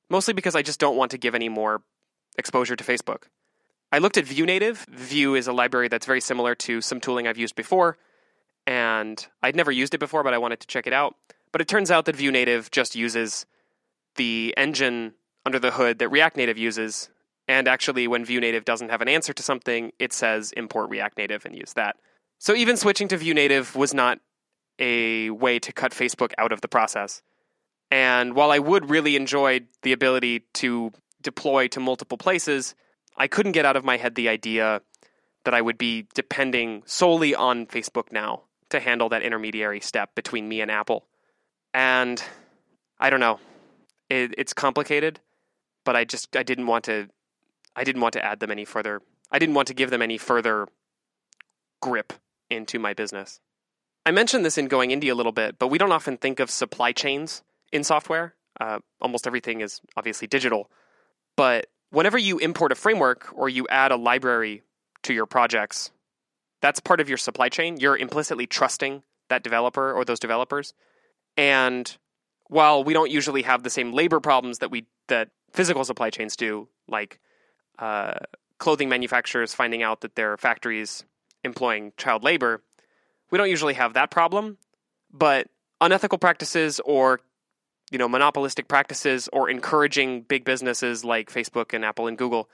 mostly 0.09 0.33
because 0.33 0.55
I 0.55 0.61
just 0.61 0.79
don't 0.79 0.97
want 0.97 1.11
to 1.11 1.17
give 1.17 1.33
any 1.33 1.49
more 1.49 1.81
exposure 2.37 2.75
to 2.75 2.83
Facebook. 2.83 3.23
I 3.91 3.99
looked 3.99 4.17
at 4.17 4.25
Vue 4.25 4.45
Native. 4.45 4.85
Vue 4.89 5.35
is 5.35 5.47
a 5.47 5.53
library 5.53 5.87
that's 5.87 6.05
very 6.05 6.19
similar 6.19 6.55
to 6.55 6.81
some 6.81 6.99
tooling 6.99 7.25
I've 7.25 7.37
used 7.37 7.55
before, 7.55 7.97
and 8.65 9.25
I'd 9.41 9.55
never 9.55 9.71
used 9.71 9.93
it 9.93 9.99
before, 9.99 10.23
but 10.23 10.33
I 10.33 10.37
wanted 10.37 10.59
to 10.59 10.67
check 10.67 10.87
it 10.87 10.93
out. 10.93 11.15
But 11.53 11.61
it 11.61 11.69
turns 11.69 11.89
out 11.89 12.05
that 12.05 12.15
Vue 12.15 12.31
Native 12.31 12.69
just 12.69 12.95
uses 12.95 13.45
the 14.17 14.53
engine 14.57 15.13
under 15.45 15.59
the 15.59 15.71
hood 15.71 15.99
that 15.99 16.09
React 16.09 16.37
Native 16.37 16.57
uses. 16.57 17.09
And 17.47 17.67
actually, 17.67 18.07
when 18.07 18.25
Vue 18.25 18.41
Native 18.41 18.65
doesn't 18.65 18.89
have 18.89 19.01
an 19.01 19.07
answer 19.07 19.33
to 19.33 19.41
something, 19.41 19.93
it 19.99 20.11
says 20.11 20.51
import 20.51 20.89
React 20.89 21.17
Native 21.17 21.45
and 21.45 21.55
use 21.55 21.73
that. 21.73 21.95
So 22.39 22.53
even 22.53 22.77
switching 22.77 23.07
to 23.07 23.17
Vue 23.17 23.33
Native 23.33 23.75
was 23.75 23.93
not 23.93 24.19
a 24.79 25.29
way 25.29 25.59
to 25.59 25.71
cut 25.71 25.91
Facebook 25.91 26.33
out 26.37 26.51
of 26.51 26.61
the 26.61 26.67
process. 26.67 27.21
And 27.89 28.35
while 28.35 28.51
I 28.51 28.59
would 28.59 28.89
really 28.89 29.15
enjoy 29.15 29.61
the 29.81 29.93
ability 29.93 30.43
to 30.55 30.91
deploy 31.21 31.67
to 31.69 31.79
multiple 31.79 32.17
places, 32.17 32.75
I 33.15 33.27
couldn't 33.27 33.53
get 33.53 33.65
out 33.65 33.75
of 33.75 33.85
my 33.85 33.97
head 33.97 34.15
the 34.15 34.29
idea 34.29 34.81
that 35.45 35.53
I 35.53 35.61
would 35.61 35.77
be 35.77 36.07
depending 36.13 36.83
solely 36.85 37.33
on 37.33 37.65
Facebook 37.65 38.11
now 38.11 38.43
to 38.69 38.79
handle 38.79 39.09
that 39.09 39.21
intermediary 39.21 39.79
step 39.79 40.13
between 40.13 40.47
me 40.47 40.61
and 40.61 40.69
Apple. 40.69 41.05
And 41.73 42.21
I 42.99 43.09
don't 43.09 43.21
know. 43.21 43.39
It, 44.09 44.33
it's 44.37 44.53
complicated, 44.53 45.19
but 45.83 45.95
I 45.95 46.05
just 46.05 46.35
I 46.35 46.43
didn't 46.43 46.67
want 46.67 46.85
to 46.85 47.07
I 47.75 47.83
didn't 47.83 48.01
want 48.01 48.13
to 48.13 48.23
add 48.23 48.39
them 48.39 48.51
any 48.51 48.65
further. 48.65 49.01
I 49.31 49.39
didn't 49.39 49.55
want 49.55 49.67
to 49.67 49.73
give 49.73 49.89
them 49.89 50.01
any 50.01 50.17
further 50.17 50.67
grip 51.81 52.13
into 52.49 52.79
my 52.79 52.93
business. 52.93 53.39
I 54.05 54.11
mentioned 54.11 54.45
this 54.45 54.57
in 54.57 54.67
Going 54.67 54.91
Indie 54.91 55.11
a 55.11 55.15
little 55.15 55.33
bit, 55.33 55.59
but 55.59 55.67
we 55.67 55.77
don't 55.77 55.91
often 55.91 56.17
think 56.17 56.39
of 56.39 56.49
supply 56.49 56.93
chains 56.93 57.43
in 57.73 57.83
software. 57.83 58.35
Uh, 58.59 58.79
almost 59.01 59.27
everything 59.27 59.61
is 59.61 59.81
obviously 59.97 60.27
digital. 60.27 60.71
But 61.35 61.67
whenever 61.91 62.17
you 62.17 62.39
import 62.39 62.71
a 62.71 62.75
framework 62.75 63.27
or 63.33 63.49
you 63.49 63.67
add 63.69 63.91
a 63.91 63.97
library 63.97 64.63
to 65.03 65.13
your 65.13 65.25
projects, 65.25 65.91
that's 66.61 66.79
part 66.79 66.99
of 66.99 67.09
your 67.09 67.17
supply 67.17 67.49
chain. 67.49 67.77
You're 67.79 67.97
implicitly 67.97 68.47
trusting 68.47 69.03
that 69.29 69.43
developer 69.43 69.91
or 69.91 70.05
those 70.05 70.19
developers. 70.19 70.73
And 71.35 71.95
while 72.49 72.83
we 72.83 72.93
don't 72.93 73.11
usually 73.11 73.41
have 73.43 73.63
the 73.63 73.69
same 73.69 73.91
labor 73.91 74.19
problems 74.19 74.59
that 74.59 74.71
we 74.71 74.85
that 75.07 75.29
physical 75.51 75.83
supply 75.83 76.09
chains 76.09 76.35
do, 76.35 76.67
like 76.87 77.19
uh, 77.79 78.15
clothing 78.57 78.89
manufacturers 78.89 79.53
finding 79.53 79.83
out 79.83 80.01
that 80.01 80.15
their 80.15 80.37
factories 80.37 81.03
employing 81.43 81.93
child 81.97 82.23
labor, 82.23 82.61
we 83.31 83.37
don't 83.37 83.49
usually 83.49 83.73
have 83.73 83.93
that 83.93 84.11
problem. 84.11 84.57
But 85.11 85.47
unethical 85.79 86.17
practices 86.17 86.81
or 86.85 87.19
you 87.91 87.97
know 87.97 88.07
monopolistic 88.07 88.67
practices 88.67 89.29
or 89.31 89.49
encouraging 89.49 90.21
big 90.21 90.43
businesses 90.43 91.05
like 91.05 91.31
Facebook 91.31 91.73
and 91.73 91.85
Apple 91.85 92.07
and 92.07 92.17
Google, 92.17 92.49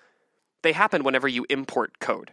they 0.61 0.71
happen 0.71 1.03
whenever 1.03 1.27
you 1.27 1.45
import 1.49 1.99
code, 1.99 2.31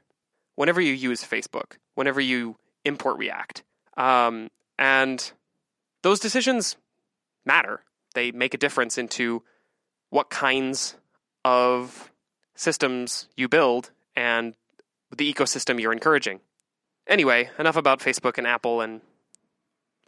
whenever 0.56 0.80
you 0.80 0.92
use 0.92 1.22
Facebook, 1.22 1.76
whenever 1.94 2.20
you 2.20 2.56
import 2.84 3.18
React, 3.18 3.62
um, 3.96 4.50
and 4.78 5.32
those 6.02 6.20
decisions 6.20 6.76
matter. 7.44 7.84
They 8.14 8.32
make 8.32 8.54
a 8.54 8.58
difference 8.58 8.98
into 8.98 9.42
what 10.10 10.30
kinds 10.30 10.96
of 11.44 12.10
systems 12.54 13.28
you 13.36 13.48
build 13.48 13.90
and 14.14 14.54
the 15.16 15.32
ecosystem 15.32 15.80
you're 15.80 15.92
encouraging. 15.92 16.40
Anyway, 17.06 17.50
enough 17.58 17.76
about 17.76 18.00
Facebook 18.00 18.38
and 18.38 18.46
Apple 18.46 18.80
and 18.80 19.00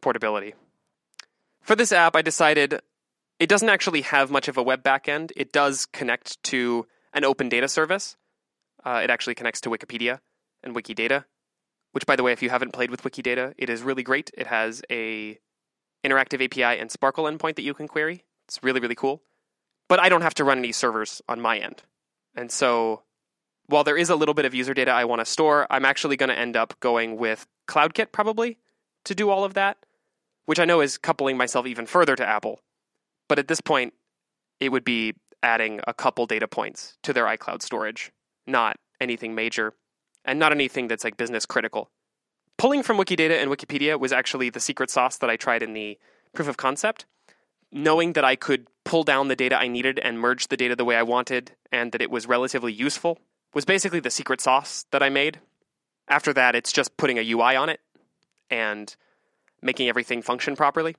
portability. 0.00 0.54
For 1.60 1.74
this 1.76 1.92
app, 1.92 2.16
I 2.16 2.22
decided 2.22 2.80
it 3.38 3.48
doesn't 3.48 3.68
actually 3.68 4.02
have 4.02 4.30
much 4.30 4.48
of 4.48 4.56
a 4.56 4.62
web 4.62 4.82
backend. 4.82 5.32
It 5.36 5.52
does 5.52 5.86
connect 5.86 6.42
to 6.44 6.86
an 7.12 7.24
open 7.24 7.48
data 7.48 7.68
service. 7.68 8.16
Uh, 8.84 9.00
it 9.02 9.10
actually 9.10 9.34
connects 9.34 9.60
to 9.62 9.70
Wikipedia 9.70 10.18
and 10.62 10.74
Wikidata, 10.74 11.24
which, 11.92 12.06
by 12.06 12.16
the 12.16 12.22
way, 12.22 12.32
if 12.32 12.42
you 12.42 12.50
haven't 12.50 12.72
played 12.72 12.90
with 12.90 13.02
Wikidata, 13.02 13.54
it 13.56 13.70
is 13.70 13.82
really 13.82 14.02
great. 14.02 14.30
It 14.36 14.48
has 14.48 14.82
a 14.90 15.38
interactive 16.04 16.44
API 16.44 16.80
and 16.80 16.90
SPARQL 16.90 17.30
endpoint 17.30 17.56
that 17.56 17.62
you 17.62 17.74
can 17.74 17.88
query. 17.88 18.24
It's 18.46 18.62
really, 18.62 18.80
really 18.80 18.94
cool. 18.94 19.22
But 19.88 20.00
I 20.00 20.08
don't 20.08 20.22
have 20.22 20.34
to 20.34 20.44
run 20.44 20.58
any 20.58 20.72
servers 20.72 21.22
on 21.28 21.40
my 21.40 21.58
end. 21.58 21.82
And 22.34 22.50
so 22.50 23.02
while 23.66 23.84
there 23.84 23.96
is 23.96 24.10
a 24.10 24.16
little 24.16 24.34
bit 24.34 24.44
of 24.44 24.54
user 24.54 24.74
data 24.74 24.90
I 24.90 25.04
want 25.04 25.20
to 25.20 25.24
store, 25.24 25.66
I'm 25.70 25.84
actually 25.84 26.16
going 26.16 26.28
to 26.28 26.38
end 26.38 26.56
up 26.56 26.78
going 26.80 27.16
with 27.16 27.46
CloudKit 27.68 28.12
probably 28.12 28.58
to 29.04 29.14
do 29.14 29.30
all 29.30 29.44
of 29.44 29.54
that, 29.54 29.78
which 30.46 30.58
I 30.58 30.64
know 30.64 30.80
is 30.80 30.98
coupling 30.98 31.36
myself 31.36 31.66
even 31.66 31.86
further 31.86 32.16
to 32.16 32.26
Apple. 32.26 32.60
But 33.28 33.38
at 33.38 33.48
this 33.48 33.60
point, 33.60 33.94
it 34.60 34.70
would 34.70 34.84
be 34.84 35.14
adding 35.42 35.80
a 35.86 35.94
couple 35.94 36.26
data 36.26 36.46
points 36.46 36.96
to 37.02 37.12
their 37.12 37.24
iCloud 37.24 37.62
storage, 37.62 38.12
not 38.46 38.76
anything 39.00 39.34
major, 39.34 39.74
and 40.24 40.38
not 40.38 40.52
anything 40.52 40.88
that's 40.88 41.04
like 41.04 41.16
business 41.16 41.46
critical. 41.46 41.90
Pulling 42.62 42.84
from 42.84 42.96
Wikidata 42.96 43.42
and 43.42 43.50
Wikipedia 43.50 43.98
was 43.98 44.12
actually 44.12 44.48
the 44.48 44.60
secret 44.60 44.88
sauce 44.88 45.16
that 45.16 45.28
I 45.28 45.34
tried 45.34 45.64
in 45.64 45.72
the 45.72 45.98
proof 46.32 46.46
of 46.46 46.56
concept. 46.56 47.06
Knowing 47.72 48.12
that 48.12 48.24
I 48.24 48.36
could 48.36 48.68
pull 48.84 49.02
down 49.02 49.26
the 49.26 49.34
data 49.34 49.58
I 49.58 49.66
needed 49.66 49.98
and 49.98 50.16
merge 50.16 50.46
the 50.46 50.56
data 50.56 50.76
the 50.76 50.84
way 50.84 50.94
I 50.94 51.02
wanted, 51.02 51.56
and 51.72 51.90
that 51.90 52.00
it 52.00 52.08
was 52.08 52.28
relatively 52.28 52.72
useful, 52.72 53.18
was 53.52 53.64
basically 53.64 53.98
the 53.98 54.12
secret 54.12 54.40
sauce 54.40 54.86
that 54.92 55.02
I 55.02 55.08
made. 55.08 55.40
After 56.06 56.32
that, 56.34 56.54
it's 56.54 56.70
just 56.70 56.96
putting 56.96 57.18
a 57.18 57.28
UI 57.32 57.56
on 57.56 57.68
it 57.68 57.80
and 58.48 58.94
making 59.60 59.88
everything 59.88 60.22
function 60.22 60.54
properly. 60.54 60.94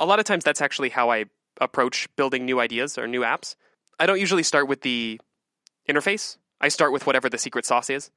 A 0.00 0.06
lot 0.06 0.18
of 0.18 0.24
times, 0.24 0.44
that's 0.44 0.62
actually 0.62 0.88
how 0.88 1.10
I 1.10 1.26
approach 1.60 2.08
building 2.16 2.46
new 2.46 2.58
ideas 2.58 2.96
or 2.96 3.06
new 3.06 3.20
apps. 3.20 3.54
I 4.00 4.06
don't 4.06 4.18
usually 4.18 4.42
start 4.42 4.66
with 4.66 4.80
the 4.80 5.20
interface. 5.86 6.38
I 6.58 6.68
start 6.68 6.90
with 6.90 7.06
whatever 7.06 7.28
the 7.28 7.36
secret 7.36 7.66
sauce 7.66 7.90
is. 7.90 8.10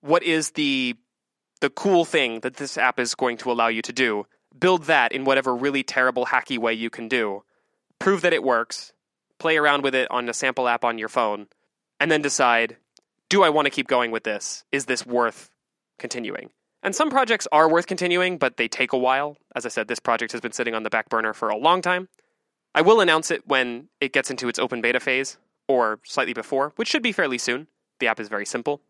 What 0.00 0.22
is 0.22 0.52
the 0.52 0.96
the 1.60 1.70
cool 1.70 2.04
thing 2.04 2.40
that 2.40 2.56
this 2.56 2.76
app 2.76 2.98
is 2.98 3.14
going 3.14 3.36
to 3.38 3.50
allow 3.50 3.68
you 3.68 3.82
to 3.82 3.92
do? 3.92 4.26
Build 4.58 4.84
that 4.84 5.12
in 5.12 5.24
whatever 5.24 5.54
really 5.54 5.82
terrible 5.82 6.26
hacky 6.26 6.58
way 6.58 6.72
you 6.72 6.90
can 6.90 7.08
do. 7.08 7.42
Prove 7.98 8.22
that 8.22 8.32
it 8.32 8.42
works. 8.42 8.92
Play 9.38 9.56
around 9.56 9.82
with 9.82 9.94
it 9.94 10.10
on 10.10 10.28
a 10.28 10.34
sample 10.34 10.68
app 10.68 10.84
on 10.84 10.98
your 10.98 11.08
phone 11.08 11.48
and 11.98 12.10
then 12.10 12.22
decide, 12.22 12.76
do 13.28 13.42
I 13.42 13.48
want 13.48 13.66
to 13.66 13.70
keep 13.70 13.88
going 13.88 14.10
with 14.10 14.24
this? 14.24 14.64
Is 14.70 14.86
this 14.86 15.06
worth 15.06 15.50
continuing? 15.98 16.50
And 16.82 16.94
some 16.94 17.08
projects 17.08 17.48
are 17.50 17.68
worth 17.68 17.86
continuing, 17.86 18.36
but 18.36 18.58
they 18.58 18.68
take 18.68 18.92
a 18.92 18.98
while. 18.98 19.38
As 19.56 19.64
I 19.64 19.70
said, 19.70 19.88
this 19.88 19.98
project 19.98 20.32
has 20.32 20.40
been 20.40 20.52
sitting 20.52 20.74
on 20.74 20.82
the 20.82 20.90
back 20.90 21.08
burner 21.08 21.32
for 21.32 21.48
a 21.48 21.56
long 21.56 21.80
time. 21.80 22.08
I 22.74 22.82
will 22.82 23.00
announce 23.00 23.30
it 23.30 23.46
when 23.46 23.88
it 24.00 24.12
gets 24.12 24.30
into 24.30 24.48
its 24.48 24.58
open 24.58 24.82
beta 24.82 25.00
phase, 25.00 25.38
or 25.66 26.00
slightly 26.04 26.34
before, 26.34 26.72
which 26.76 26.88
should 26.88 27.02
be 27.02 27.12
fairly 27.12 27.38
soon. 27.38 27.68
The 28.00 28.08
app 28.08 28.20
is 28.20 28.28
very 28.28 28.44
simple. 28.44 28.82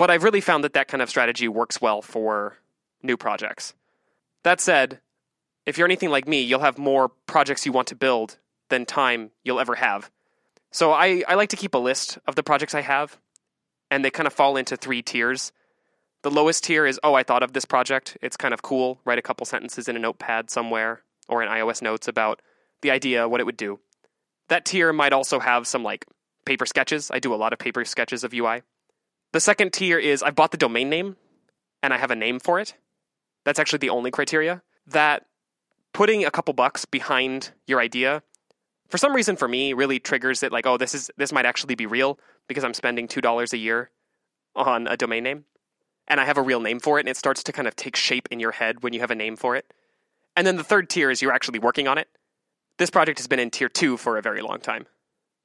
But 0.00 0.10
I've 0.10 0.24
really 0.24 0.40
found 0.40 0.64
that 0.64 0.72
that 0.72 0.88
kind 0.88 1.02
of 1.02 1.10
strategy 1.10 1.46
works 1.46 1.78
well 1.78 2.00
for 2.00 2.56
new 3.02 3.18
projects. 3.18 3.74
That 4.44 4.58
said, 4.58 4.98
if 5.66 5.76
you're 5.76 5.86
anything 5.86 6.08
like 6.08 6.26
me, 6.26 6.40
you'll 6.40 6.60
have 6.60 6.78
more 6.78 7.10
projects 7.26 7.66
you 7.66 7.72
want 7.72 7.88
to 7.88 7.94
build 7.94 8.38
than 8.70 8.86
time 8.86 9.30
you'll 9.44 9.60
ever 9.60 9.74
have. 9.74 10.10
So 10.70 10.92
I, 10.92 11.22
I 11.28 11.34
like 11.34 11.50
to 11.50 11.56
keep 11.56 11.74
a 11.74 11.78
list 11.78 12.16
of 12.26 12.34
the 12.34 12.42
projects 12.42 12.74
I 12.74 12.80
have, 12.80 13.18
and 13.90 14.02
they 14.02 14.10
kind 14.10 14.26
of 14.26 14.32
fall 14.32 14.56
into 14.56 14.74
three 14.74 15.02
tiers. 15.02 15.52
The 16.22 16.30
lowest 16.30 16.64
tier 16.64 16.86
is, 16.86 16.98
oh, 17.04 17.12
I 17.12 17.22
thought 17.22 17.42
of 17.42 17.52
this 17.52 17.66
project. 17.66 18.16
It's 18.22 18.38
kind 18.38 18.54
of 18.54 18.62
cool. 18.62 19.02
Write 19.04 19.18
a 19.18 19.22
couple 19.22 19.44
sentences 19.44 19.86
in 19.86 19.96
a 19.96 20.00
notepad 20.00 20.48
somewhere 20.48 21.02
or 21.28 21.42
in 21.42 21.50
iOS 21.50 21.82
notes 21.82 22.08
about 22.08 22.40
the 22.80 22.90
idea, 22.90 23.28
what 23.28 23.42
it 23.42 23.44
would 23.44 23.58
do. 23.58 23.78
That 24.48 24.64
tier 24.64 24.94
might 24.94 25.12
also 25.12 25.40
have 25.40 25.66
some 25.66 25.82
like 25.82 26.06
paper 26.46 26.64
sketches. 26.64 27.10
I 27.10 27.18
do 27.18 27.34
a 27.34 27.36
lot 27.36 27.52
of 27.52 27.58
paper 27.58 27.84
sketches 27.84 28.24
of 28.24 28.32
UI. 28.32 28.62
The 29.32 29.40
second 29.40 29.72
tier 29.72 29.98
is 29.98 30.22
I've 30.22 30.34
bought 30.34 30.50
the 30.50 30.56
domain 30.56 30.88
name 30.88 31.16
and 31.82 31.94
I 31.94 31.98
have 31.98 32.10
a 32.10 32.16
name 32.16 32.40
for 32.40 32.58
it. 32.58 32.74
That's 33.44 33.58
actually 33.58 33.78
the 33.78 33.90
only 33.90 34.10
criteria. 34.10 34.62
That 34.86 35.26
putting 35.92 36.24
a 36.24 36.30
couple 36.30 36.52
bucks 36.54 36.84
behind 36.84 37.52
your 37.66 37.80
idea, 37.80 38.22
for 38.88 38.98
some 38.98 39.14
reason 39.14 39.36
for 39.36 39.46
me, 39.46 39.72
really 39.72 40.00
triggers 40.00 40.42
it 40.42 40.52
like, 40.52 40.66
oh, 40.66 40.76
this 40.76 40.94
is 40.94 41.10
this 41.16 41.32
might 41.32 41.46
actually 41.46 41.76
be 41.76 41.86
real 41.86 42.18
because 42.48 42.64
I'm 42.64 42.74
spending 42.74 43.06
two 43.06 43.20
dollars 43.20 43.52
a 43.52 43.58
year 43.58 43.90
on 44.56 44.86
a 44.88 44.96
domain 44.96 45.22
name. 45.22 45.44
And 46.08 46.20
I 46.20 46.24
have 46.24 46.38
a 46.38 46.42
real 46.42 46.58
name 46.58 46.80
for 46.80 46.98
it, 46.98 47.02
and 47.02 47.08
it 47.08 47.16
starts 47.16 47.44
to 47.44 47.52
kind 47.52 47.68
of 47.68 47.76
take 47.76 47.94
shape 47.94 48.26
in 48.32 48.40
your 48.40 48.50
head 48.50 48.82
when 48.82 48.92
you 48.92 48.98
have 48.98 49.12
a 49.12 49.14
name 49.14 49.36
for 49.36 49.54
it. 49.54 49.72
And 50.36 50.44
then 50.44 50.56
the 50.56 50.64
third 50.64 50.90
tier 50.90 51.08
is 51.08 51.22
you're 51.22 51.32
actually 51.32 51.60
working 51.60 51.86
on 51.86 51.98
it. 51.98 52.08
This 52.78 52.90
project 52.90 53.20
has 53.20 53.28
been 53.28 53.38
in 53.38 53.50
tier 53.50 53.68
two 53.68 53.96
for 53.96 54.18
a 54.18 54.22
very 54.22 54.42
long 54.42 54.58
time. 54.58 54.86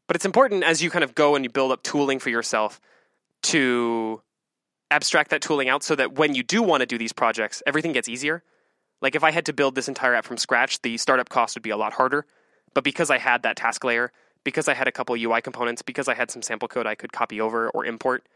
But 0.07 0.15
it's 0.15 0.25
important 0.25 0.63
as 0.63 0.81
you 0.81 0.89
kind 0.89 1.03
of 1.03 1.13
go 1.13 1.35
and 1.35 1.45
you 1.45 1.51
build 1.51 1.71
up 1.71 1.83
tooling 1.83 2.17
for 2.17 2.31
yourself 2.31 2.81
to 3.45 4.21
abstract 4.91 5.31
that 5.31 5.41
tooling 5.41 5.69
out 5.69 5.83
so 5.83 5.95
that 5.95 6.13
when 6.13 6.35
you 6.35 6.43
do 6.43 6.61
want 6.61 6.81
to 6.81 6.85
do 6.85 6.97
these 6.97 7.13
projects, 7.13 7.61
everything 7.65 7.91
gets 7.91 8.07
easier. 8.07 8.43
Like 9.01 9.15
if 9.15 9.23
I 9.23 9.31
had 9.31 9.45
to 9.47 9.53
build 9.53 9.75
this 9.75 9.87
entire 9.87 10.15
app 10.15 10.25
from 10.25 10.37
scratch, 10.37 10.81
the 10.81 10.97
startup 10.97 11.29
cost 11.29 11.55
would 11.55 11.63
be 11.63 11.69
a 11.69 11.77
lot 11.77 11.93
harder. 11.93 12.25
But 12.73 12.83
because 12.83 13.09
I 13.09 13.17
had 13.17 13.43
that 13.43 13.57
task 13.57 13.83
layer, 13.83 14.11
because 14.43 14.67
I 14.67 14.73
had 14.73 14.87
a 14.87 14.91
couple 14.91 15.15
UI 15.15 15.41
components, 15.41 15.81
because 15.81 16.07
I 16.07 16.13
had 16.13 16.29
some 16.31 16.41
sample 16.41 16.67
code 16.67 16.87
I 16.87 16.95
could 16.95 17.11
copy 17.11 17.41
over 17.41 17.69
or 17.69 17.85
import, 17.85 18.27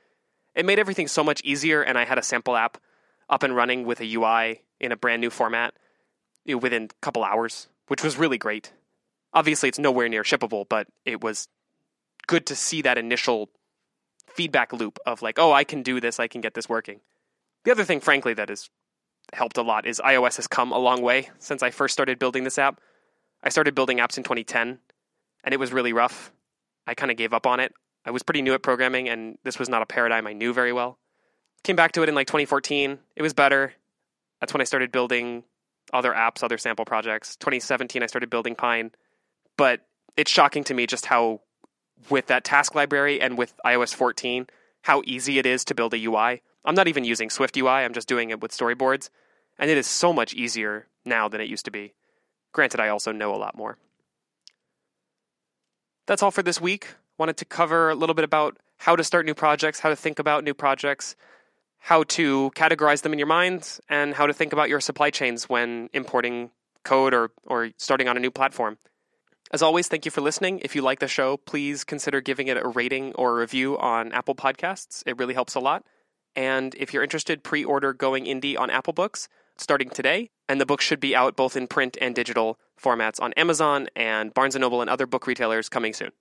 it 0.55 0.65
made 0.65 0.79
everything 0.79 1.07
so 1.07 1.23
much 1.23 1.41
easier. 1.43 1.81
And 1.81 1.97
I 1.97 2.05
had 2.05 2.17
a 2.17 2.23
sample 2.23 2.55
app 2.55 2.77
up 3.29 3.43
and 3.43 3.55
running 3.55 3.85
with 3.85 4.01
a 4.01 4.15
UI 4.15 4.63
in 4.79 4.91
a 4.91 4.97
brand 4.97 5.21
new 5.21 5.29
format 5.29 5.73
within 6.45 6.83
a 6.85 6.87
couple 7.01 7.23
hours, 7.23 7.67
which 7.87 8.03
was 8.03 8.17
really 8.17 8.37
great. 8.37 8.73
Obviously, 9.33 9.69
it's 9.69 9.79
nowhere 9.79 10.09
near 10.09 10.23
shippable, 10.23 10.65
but 10.67 10.87
it 11.05 11.21
was 11.21 11.47
good 12.27 12.45
to 12.47 12.55
see 12.55 12.81
that 12.81 12.97
initial 12.97 13.49
feedback 14.39 14.71
loop 14.71 14.99
of 15.05 15.21
like, 15.21 15.37
oh, 15.37 15.51
I 15.51 15.65
can 15.65 15.83
do 15.83 15.99
this, 15.99 16.17
I 16.17 16.29
can 16.29 16.39
get 16.39 16.53
this 16.53 16.69
working. 16.69 17.01
The 17.65 17.71
other 17.71 17.83
thing, 17.83 17.99
frankly, 17.99 18.33
that 18.35 18.47
has 18.47 18.69
helped 19.33 19.57
a 19.57 19.61
lot 19.61 19.85
is 19.85 19.99
iOS 19.99 20.37
has 20.37 20.47
come 20.47 20.71
a 20.71 20.77
long 20.77 21.01
way 21.01 21.29
since 21.39 21.61
I 21.61 21.71
first 21.71 21.91
started 21.91 22.19
building 22.19 22.45
this 22.45 22.57
app. 22.57 22.79
I 23.43 23.49
started 23.49 23.75
building 23.75 23.97
apps 23.97 24.15
in 24.15 24.23
2010, 24.23 24.79
and 25.43 25.53
it 25.53 25.59
was 25.59 25.73
really 25.73 25.91
rough. 25.91 26.31
I 26.87 26.93
kind 26.93 27.11
of 27.11 27.17
gave 27.17 27.33
up 27.33 27.45
on 27.45 27.59
it. 27.59 27.73
I 28.05 28.11
was 28.11 28.23
pretty 28.23 28.41
new 28.41 28.53
at 28.53 28.63
programming, 28.63 29.09
and 29.09 29.37
this 29.43 29.59
was 29.59 29.67
not 29.67 29.81
a 29.81 29.85
paradigm 29.85 30.25
I 30.25 30.31
knew 30.31 30.53
very 30.53 30.71
well. 30.71 30.97
Came 31.65 31.75
back 31.75 31.91
to 31.91 32.01
it 32.03 32.07
in 32.07 32.15
like 32.15 32.27
2014. 32.27 32.97
It 33.17 33.21
was 33.21 33.33
better. 33.33 33.73
That's 34.39 34.53
when 34.53 34.61
I 34.61 34.63
started 34.63 34.89
building 34.89 35.43
other 35.91 36.13
apps, 36.13 36.43
other 36.43 36.57
sample 36.57 36.85
projects. 36.85 37.35
2017, 37.35 38.03
I 38.03 38.07
started 38.07 38.29
building 38.29 38.55
Pine. 38.55 38.91
But 39.57 39.85
it's 40.15 40.31
shocking 40.31 40.63
to 40.63 40.73
me 40.73 40.87
just 40.87 41.07
how, 41.07 41.41
with 42.09 42.27
that 42.27 42.43
task 42.43 42.75
library 42.75 43.21
and 43.21 43.37
with 43.37 43.53
iOS 43.65 43.93
14, 43.93 44.47
how 44.83 45.01
easy 45.05 45.39
it 45.39 45.45
is 45.45 45.65
to 45.65 45.75
build 45.75 45.93
a 45.93 46.05
UI. 46.05 46.41
I'm 46.65 46.75
not 46.75 46.87
even 46.87 47.03
using 47.03 47.29
Swift 47.29 47.57
UI, 47.57 47.69
I'm 47.69 47.93
just 47.93 48.07
doing 48.07 48.29
it 48.29 48.41
with 48.41 48.51
storyboards. 48.51 49.09
And 49.57 49.69
it 49.69 49.77
is 49.77 49.87
so 49.87 50.13
much 50.13 50.33
easier 50.33 50.87
now 51.05 51.27
than 51.27 51.41
it 51.41 51.49
used 51.49 51.65
to 51.65 51.71
be. 51.71 51.93
Granted, 52.53 52.79
I 52.79 52.87
also 52.87 53.11
know 53.11 53.33
a 53.33 53.37
lot 53.37 53.57
more. 53.57 53.77
That's 56.07 56.23
all 56.23 56.31
for 56.31 56.41
this 56.41 56.59
week. 56.59 56.87
Wanted 57.17 57.37
to 57.37 57.45
cover 57.45 57.89
a 57.89 57.95
little 57.95 58.15
bit 58.15 58.23
about 58.23 58.57
how 58.77 58.95
to 58.95 59.03
start 59.03 59.25
new 59.25 59.33
projects, 59.33 59.79
how 59.79 59.89
to 59.89 59.95
think 59.95 60.19
about 60.19 60.43
new 60.43 60.53
projects, 60.53 61.15
how 61.79 62.03
to 62.03 62.51
categorize 62.55 63.01
them 63.01 63.13
in 63.13 63.19
your 63.19 63.27
mind, 63.27 63.79
and 63.89 64.13
how 64.13 64.25
to 64.25 64.33
think 64.33 64.53
about 64.53 64.69
your 64.69 64.79
supply 64.79 65.09
chains 65.09 65.49
when 65.49 65.89
importing 65.93 66.51
code 66.83 67.13
or, 67.13 67.31
or 67.45 67.69
starting 67.77 68.07
on 68.07 68.17
a 68.17 68.19
new 68.19 68.31
platform. 68.31 68.77
As 69.51 69.63
always, 69.63 69.87
thank 69.87 70.05
you 70.05 70.11
for 70.11 70.21
listening. 70.21 70.59
If 70.59 70.75
you 70.75 70.83
like 70.83 70.99
the 70.99 71.07
show, 71.07 71.37
please 71.37 71.83
consider 71.83 72.21
giving 72.21 72.47
it 72.47 72.57
a 72.57 72.67
rating 72.67 73.13
or 73.15 73.31
a 73.31 73.41
review 73.41 73.79
on 73.79 74.11
Apple 74.11 74.35
Podcasts. 74.35 75.01
It 75.07 75.17
really 75.17 75.33
helps 75.33 75.55
a 75.55 75.59
lot. 75.59 75.83
And 76.35 76.75
if 76.75 76.93
you're 76.93 77.01
interested, 77.01 77.43
pre 77.43 77.63
order 77.63 77.91
Going 77.91 78.25
Indie 78.25 78.57
on 78.57 78.69
Apple 78.69 78.93
Books 78.93 79.27
starting 79.57 79.89
today. 79.89 80.29
And 80.47 80.61
the 80.61 80.67
book 80.67 80.81
should 80.81 80.99
be 80.99 81.15
out 81.15 81.35
both 81.35 81.57
in 81.57 81.67
print 81.67 81.97
and 81.99 82.13
digital 82.13 82.59
formats 82.79 83.19
on 83.19 83.33
Amazon 83.33 83.87
and 83.95 84.33
Barnes 84.35 84.55
& 84.55 84.59
Noble 84.59 84.81
and 84.81 84.89
other 84.89 85.07
book 85.07 85.25
retailers 85.25 85.67
coming 85.67 85.93
soon. 85.93 86.11